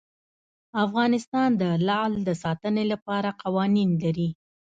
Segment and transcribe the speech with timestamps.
[0.85, 4.29] افغانستان د لعل د ساتنې لپاره قوانین لري.